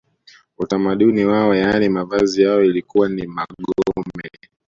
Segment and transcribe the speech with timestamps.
[0.57, 4.31] Utamaduni wao yaani mavazi yao ilikuwa ni magome